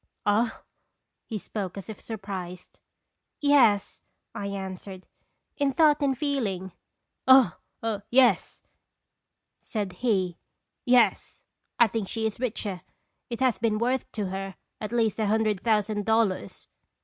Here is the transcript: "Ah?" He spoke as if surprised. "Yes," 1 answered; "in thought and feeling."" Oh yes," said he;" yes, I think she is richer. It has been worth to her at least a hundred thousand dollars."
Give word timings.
"Ah?" 0.25 0.63
He 1.27 1.37
spoke 1.37 1.77
as 1.77 1.87
if 1.87 2.01
surprised. 2.01 2.79
"Yes," 3.39 4.01
1 4.31 4.47
answered; 4.47 5.05
"in 5.57 5.73
thought 5.73 6.01
and 6.01 6.17
feeling."" 6.17 6.71
Oh 7.27 7.53
yes," 8.09 8.63
said 9.59 9.93
he;" 9.93 10.39
yes, 10.85 11.45
I 11.77 11.85
think 11.85 12.07
she 12.07 12.25
is 12.25 12.39
richer. 12.39 12.81
It 13.29 13.41
has 13.41 13.59
been 13.59 13.77
worth 13.77 14.11
to 14.13 14.29
her 14.29 14.55
at 14.79 14.91
least 14.91 15.19
a 15.19 15.27
hundred 15.27 15.61
thousand 15.63 16.07
dollars." 16.07 16.67